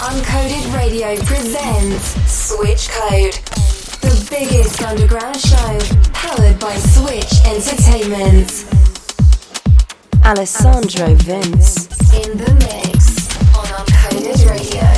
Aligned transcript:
Uncoded 0.00 0.72
Radio 0.76 1.16
presents 1.24 2.14
Switch 2.30 2.88
Code, 2.88 3.34
the 4.00 4.26
biggest 4.30 4.80
underground 4.80 5.36
show 5.40 5.78
powered 6.12 6.58
by 6.60 6.76
Switch 6.76 7.32
Entertainment. 7.44 8.64
Alessandro 10.24 11.14
Vince 11.16 11.88
in 12.14 12.38
the 12.38 12.54
mix 12.60 13.28
on 13.56 13.66
Uncoded 13.66 14.48
Radio. 14.48 14.97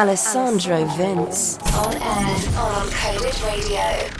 Alessandro 0.00 0.86
Vince. 0.96 1.58
On 1.74 1.92
air 1.92 2.00
on 2.56 2.88
Uncoded 2.88 3.36
Radio. 3.44 4.19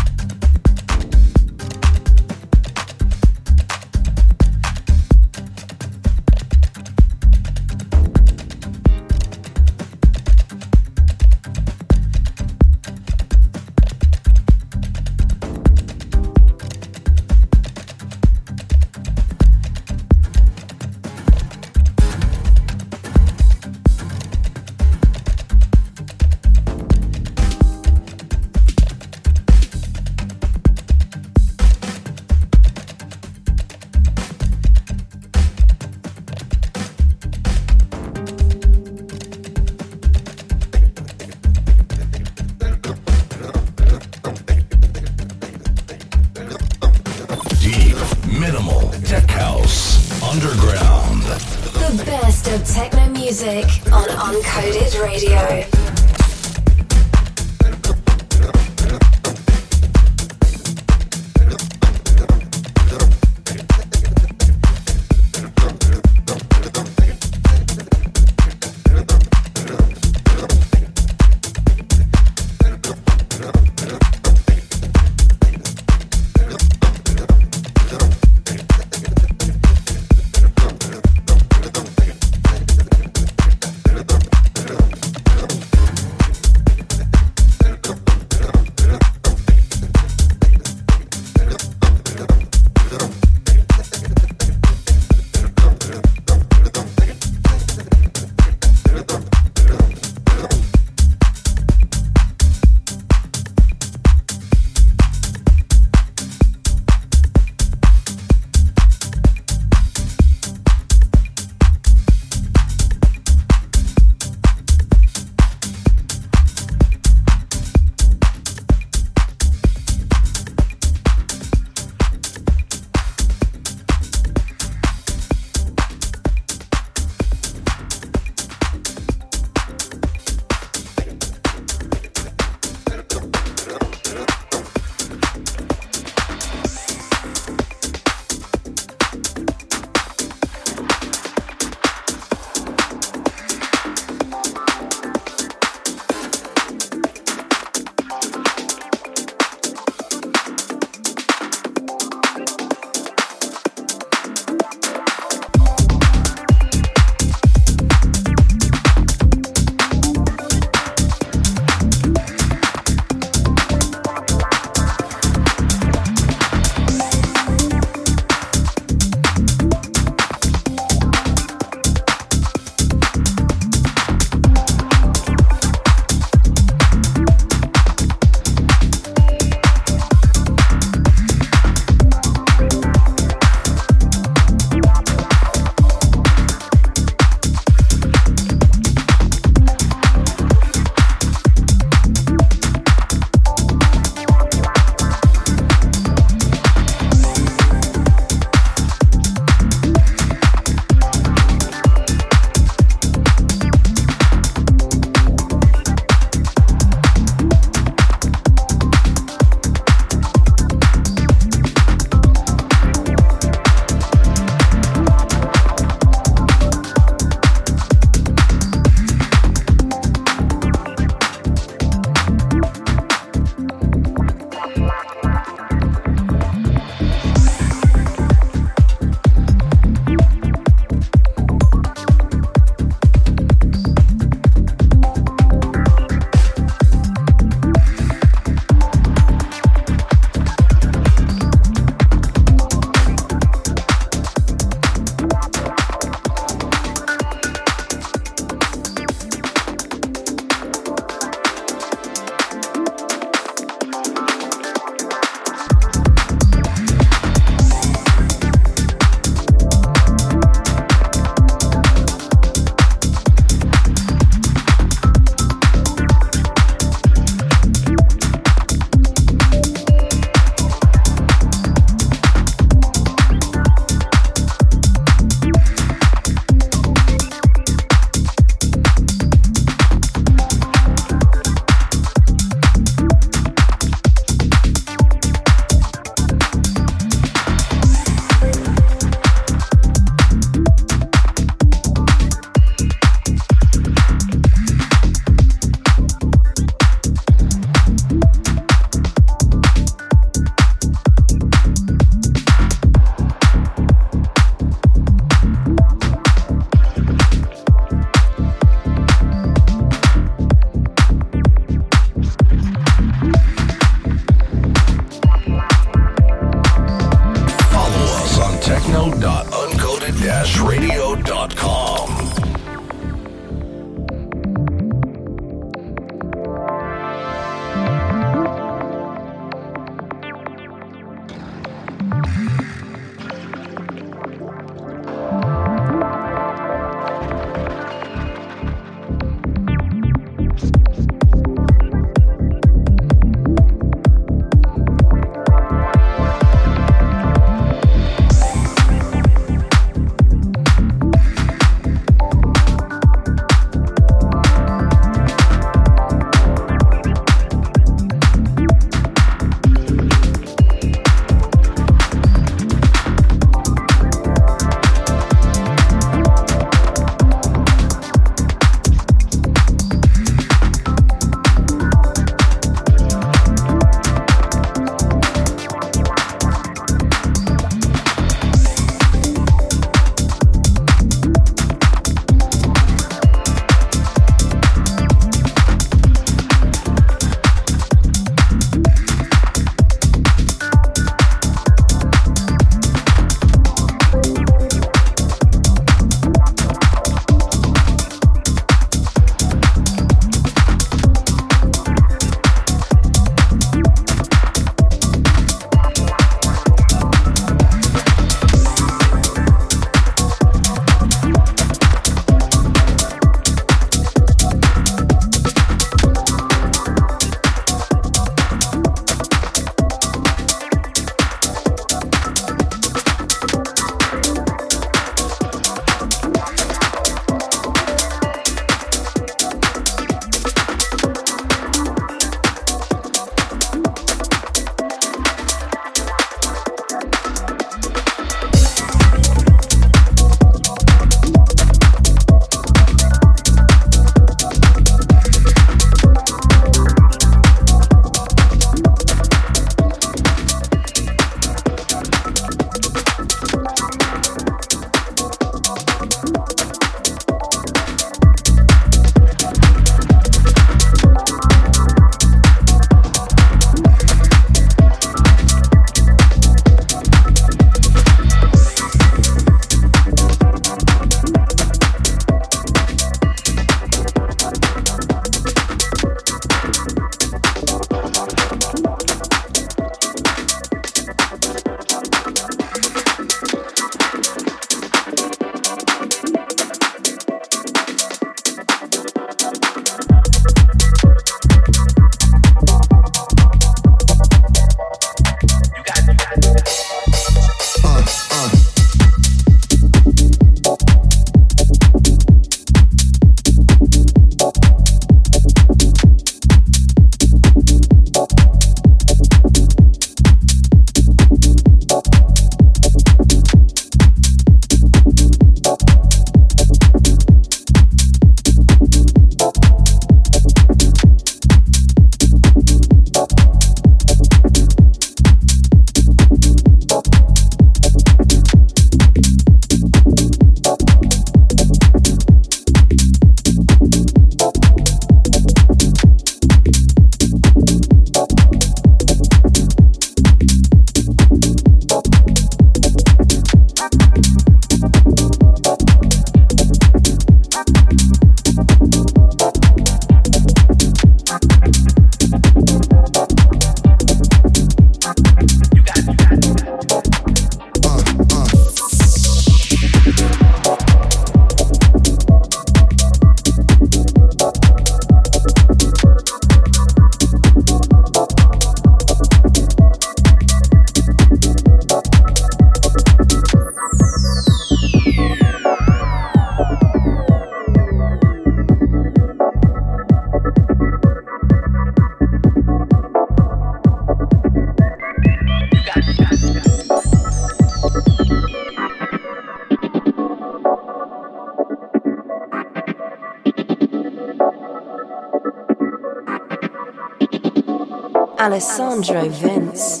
Alessandro 598.48 599.28
Vince. 599.28 600.00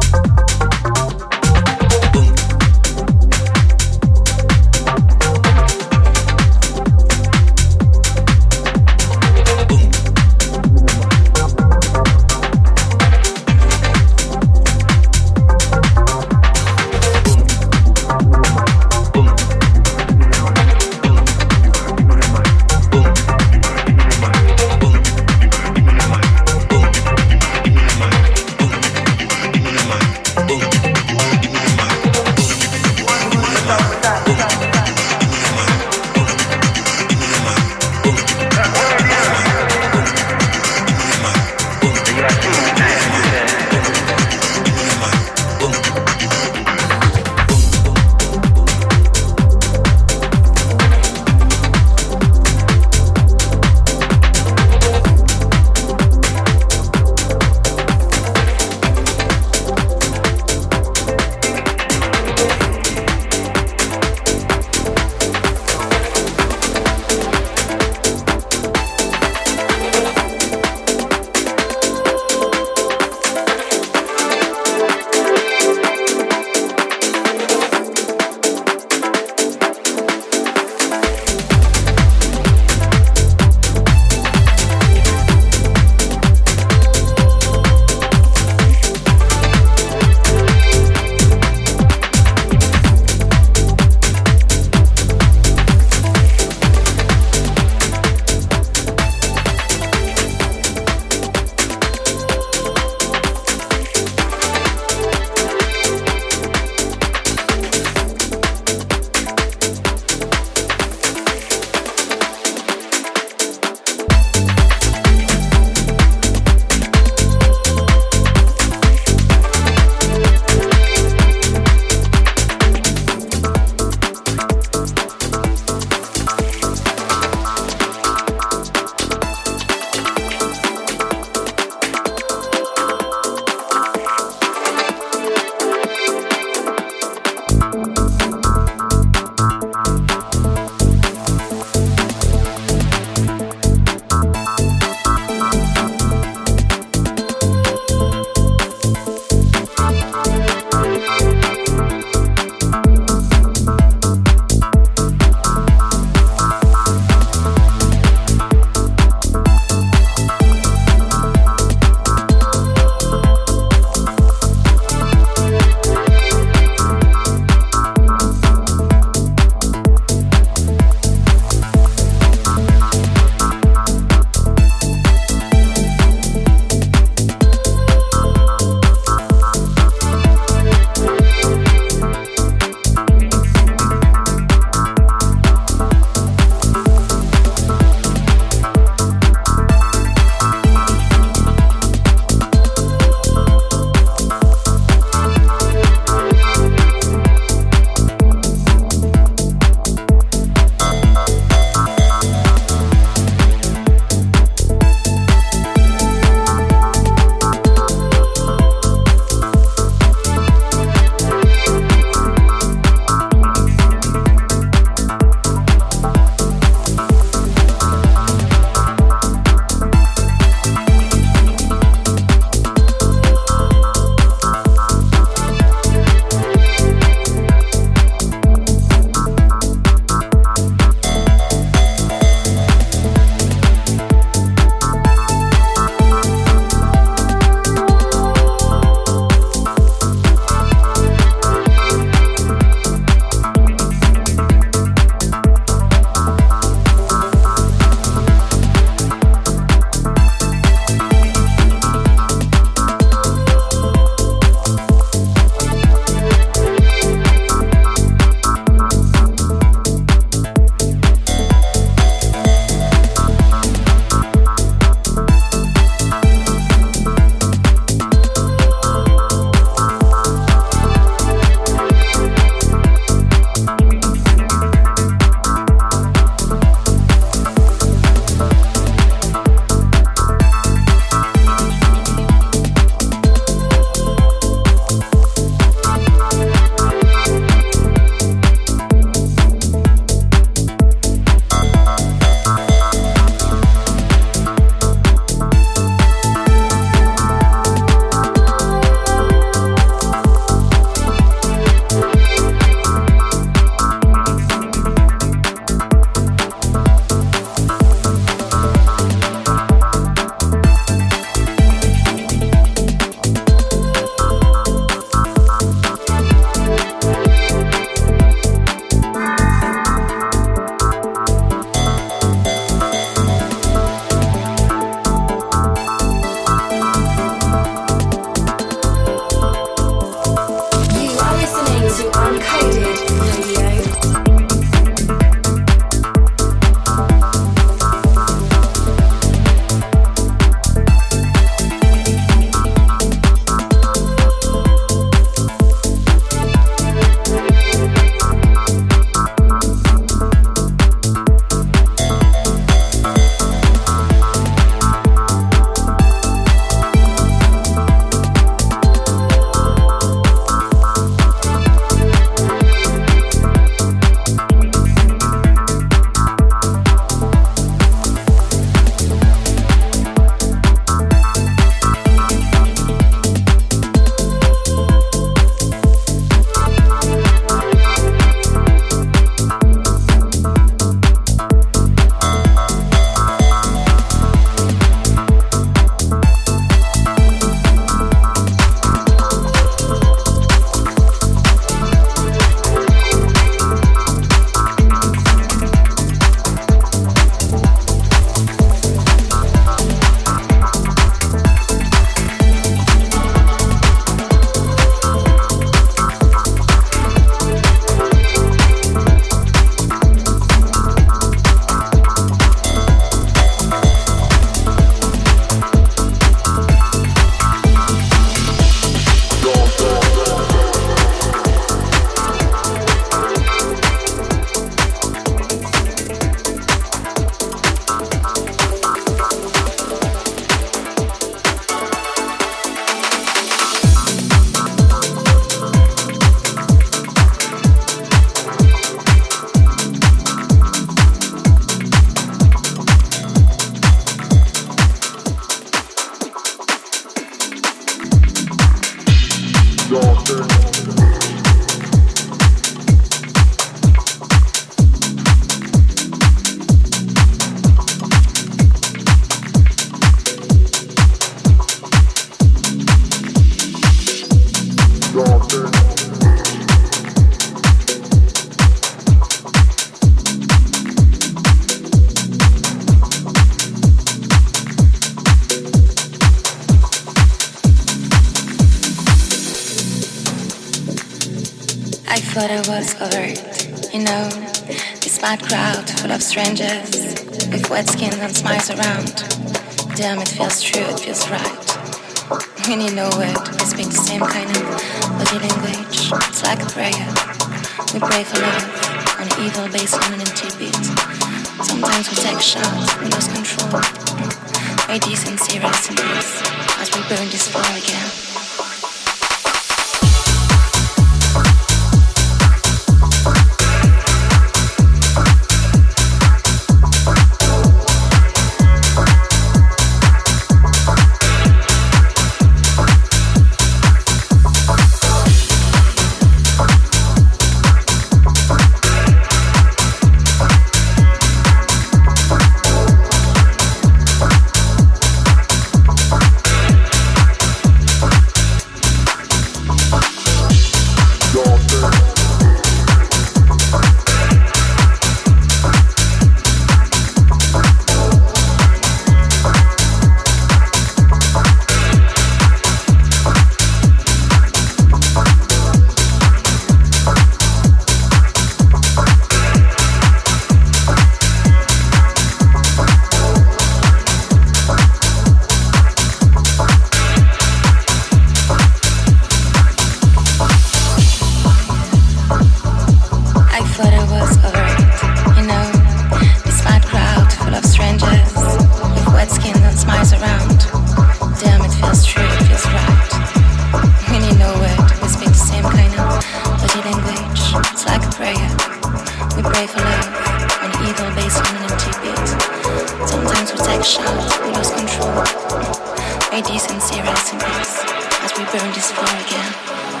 May 596.31 596.41
decency 596.41 597.01
rest 597.01 597.33
in 597.33 597.39
peace 597.39 597.83
as 598.23 598.31
we 598.37 598.45
burn 598.45 598.71
this 598.73 598.91
floor 598.91 599.11
again. 599.25 600.00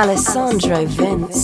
Alessandro 0.00 0.86
Vince. 0.86 1.39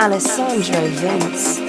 Alessandro 0.00 0.80
Vince. 0.96 1.59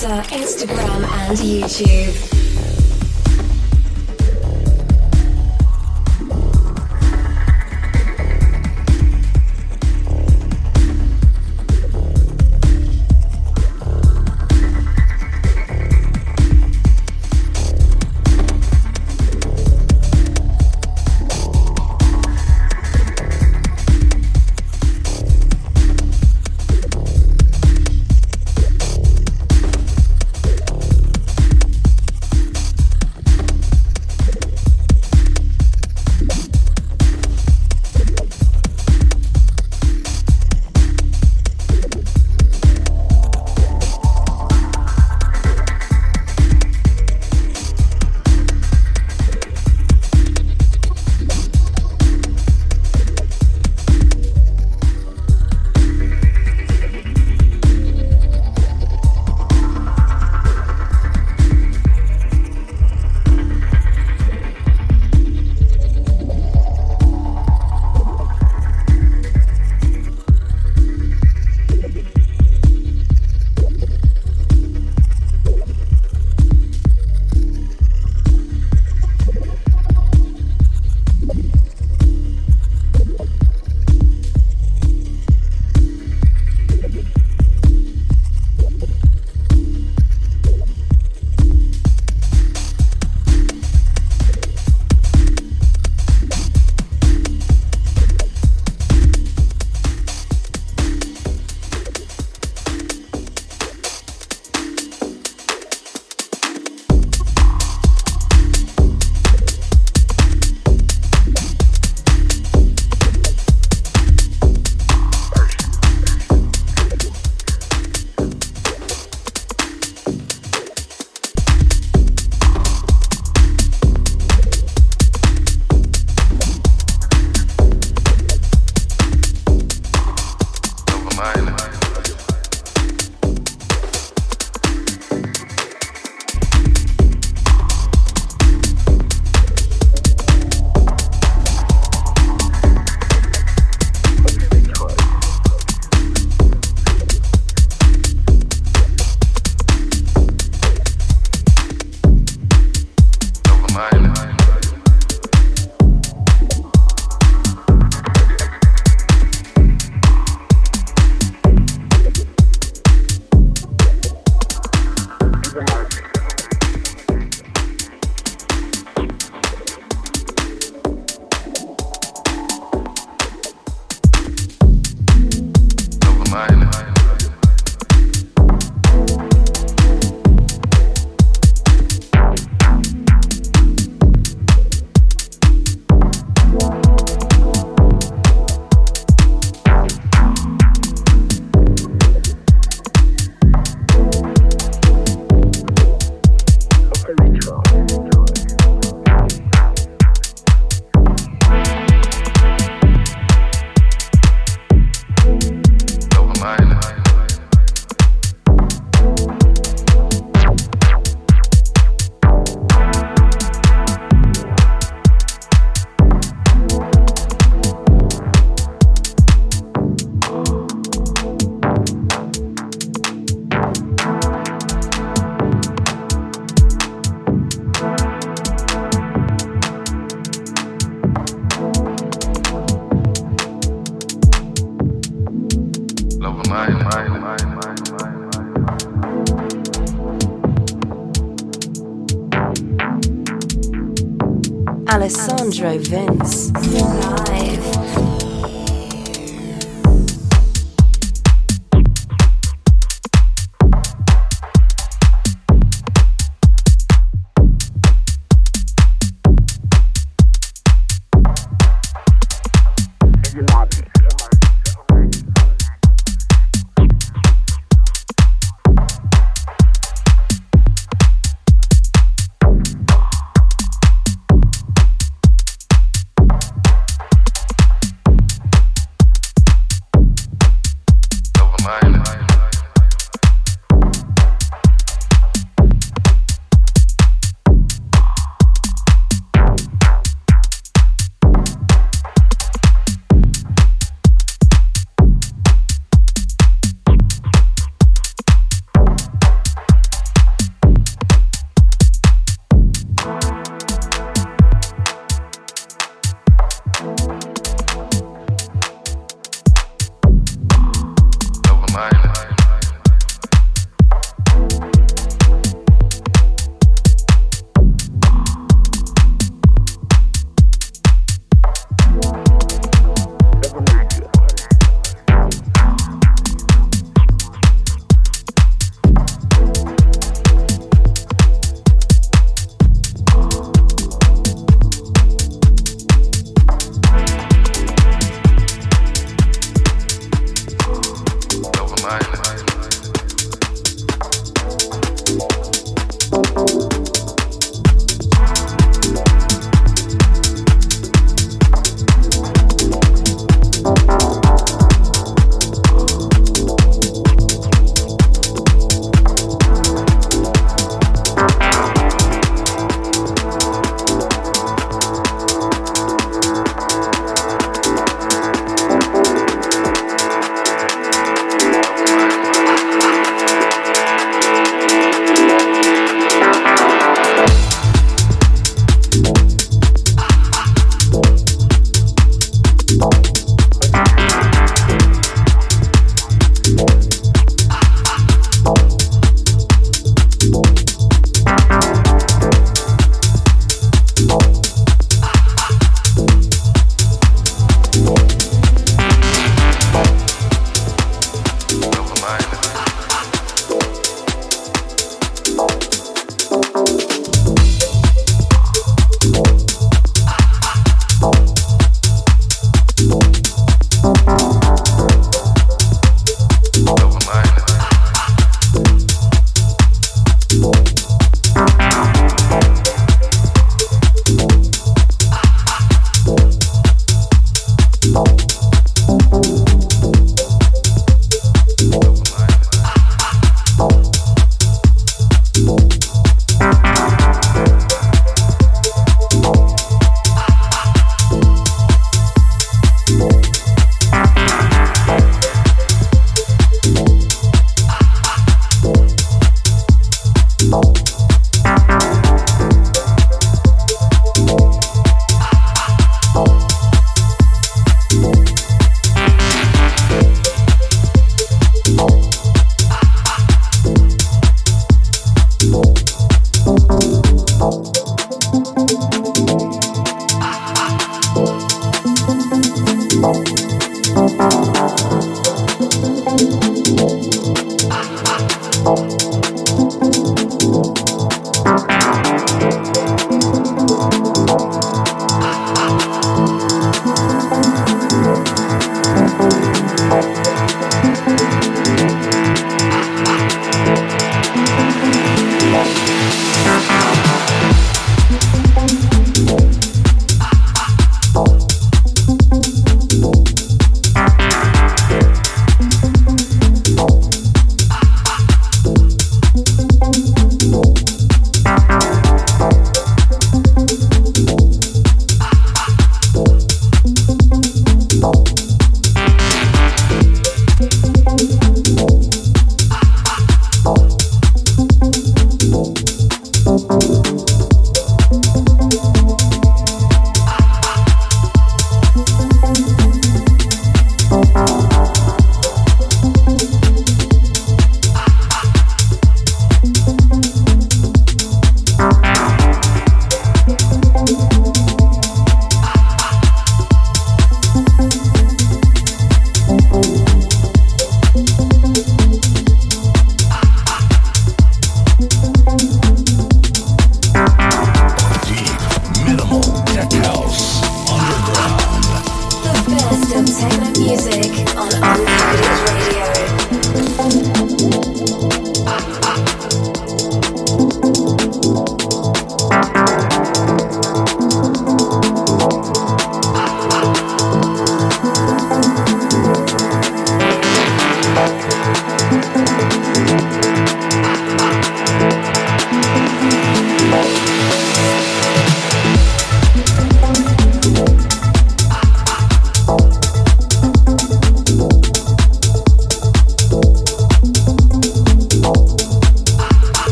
Twitter, 0.00 0.22
Instagram, 0.34 1.04
and 1.28 1.36
YouTube. 1.36 2.29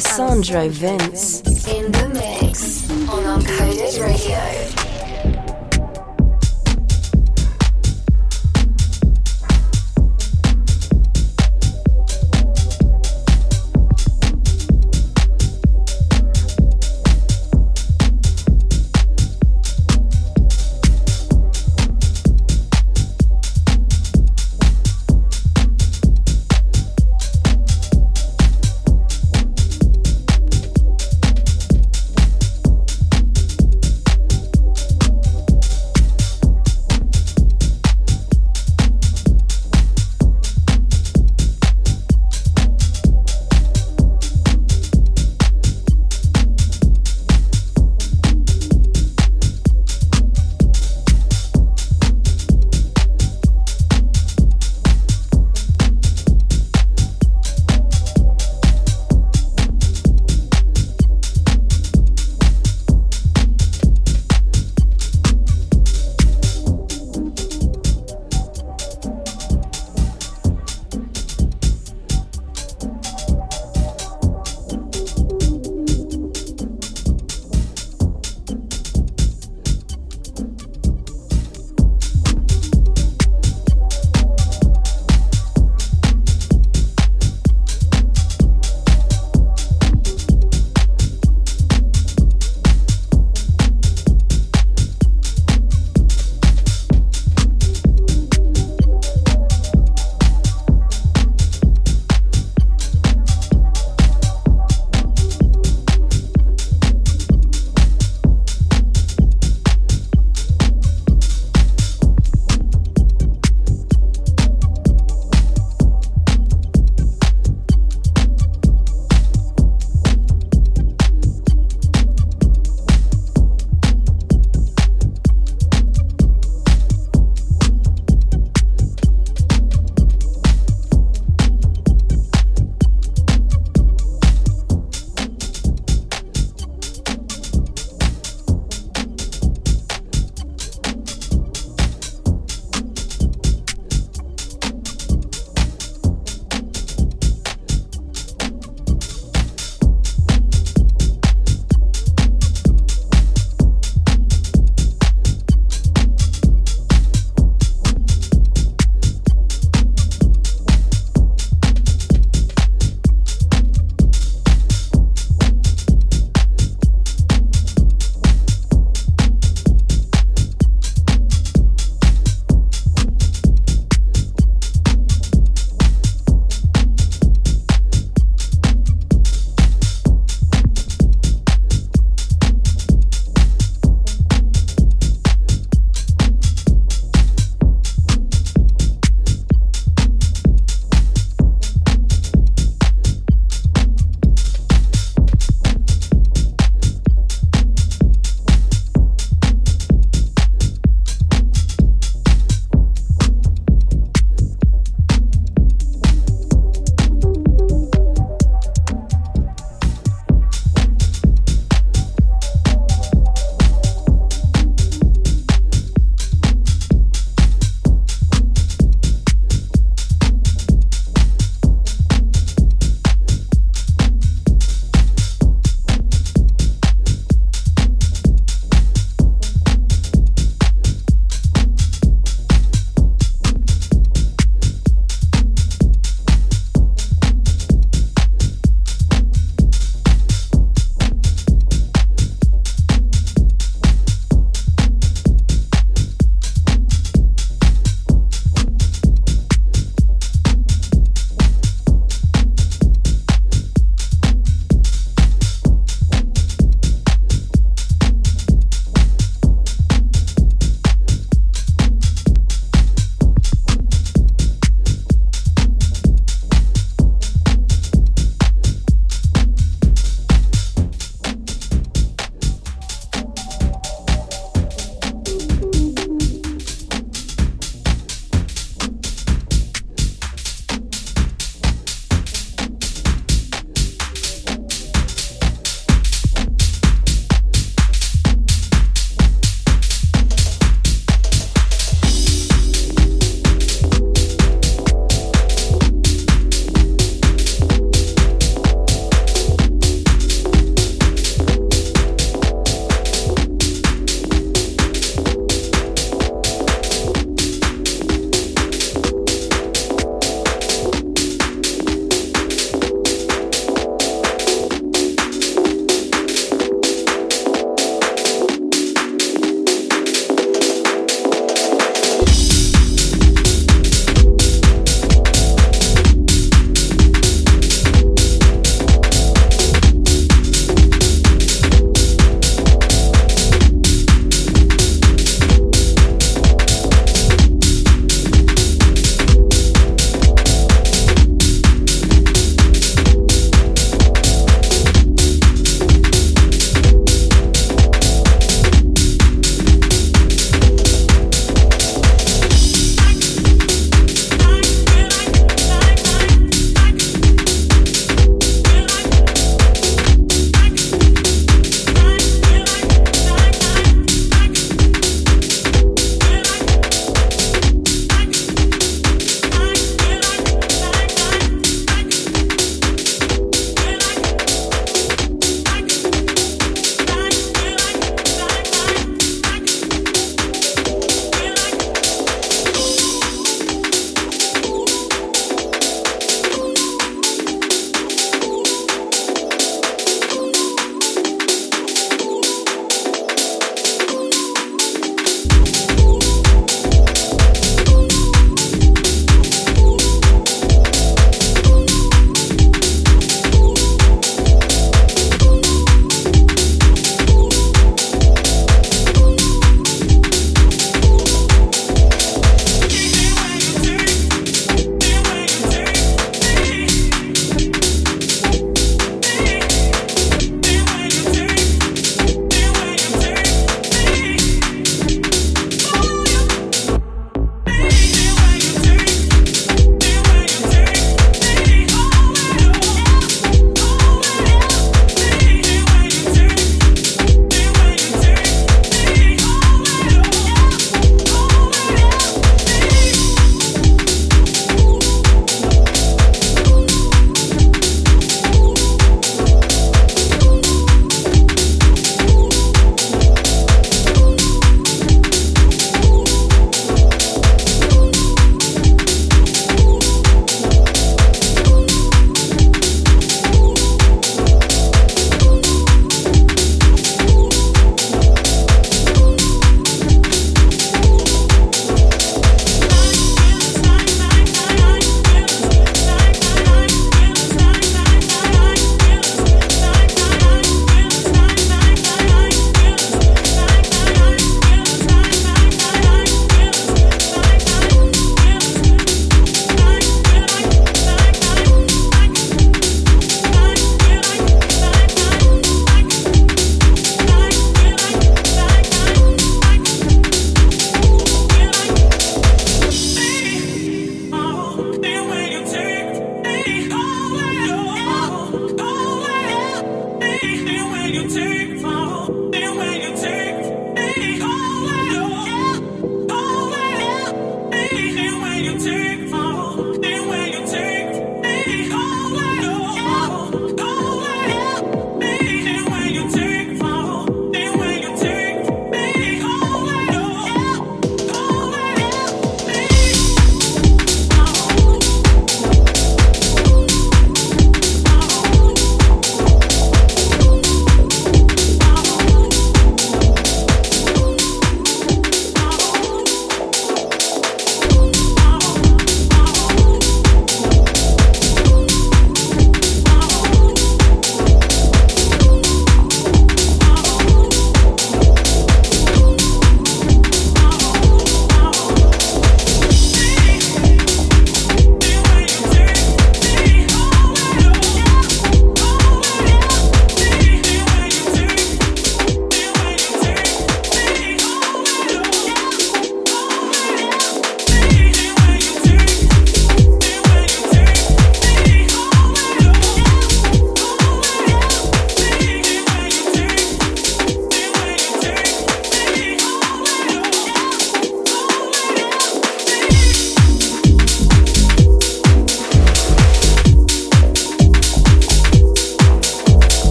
Alessandro 0.00 0.66
Vince. 0.70 1.49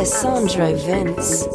Alessandro 0.00 0.72
Vince. 0.72 1.49